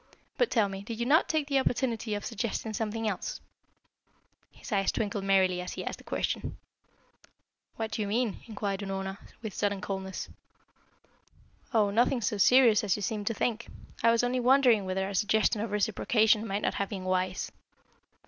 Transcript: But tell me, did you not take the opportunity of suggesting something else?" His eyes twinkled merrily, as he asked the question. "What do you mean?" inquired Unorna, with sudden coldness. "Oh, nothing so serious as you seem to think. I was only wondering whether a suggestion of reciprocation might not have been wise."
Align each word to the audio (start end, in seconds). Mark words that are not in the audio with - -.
But 0.35 0.49
tell 0.49 0.67
me, 0.67 0.81
did 0.81 0.99
you 0.99 1.05
not 1.05 1.29
take 1.29 1.45
the 1.45 1.59
opportunity 1.59 2.15
of 2.15 2.25
suggesting 2.25 2.73
something 2.73 3.07
else?" 3.07 3.39
His 4.51 4.71
eyes 4.71 4.91
twinkled 4.91 5.23
merrily, 5.25 5.61
as 5.61 5.73
he 5.73 5.85
asked 5.85 5.99
the 5.99 6.03
question. 6.03 6.57
"What 7.75 7.91
do 7.91 8.01
you 8.01 8.07
mean?" 8.07 8.39
inquired 8.47 8.79
Unorna, 8.81 9.19
with 9.43 9.53
sudden 9.53 9.79
coldness. 9.79 10.27
"Oh, 11.71 11.91
nothing 11.91 12.21
so 12.21 12.39
serious 12.39 12.83
as 12.83 12.95
you 12.95 13.03
seem 13.03 13.25
to 13.25 13.33
think. 13.35 13.67
I 14.01 14.09
was 14.09 14.23
only 14.23 14.39
wondering 14.39 14.85
whether 14.85 15.07
a 15.07 15.13
suggestion 15.13 15.61
of 15.61 15.69
reciprocation 15.69 16.47
might 16.47 16.63
not 16.63 16.73
have 16.73 16.89
been 16.89 17.03
wise." 17.03 17.51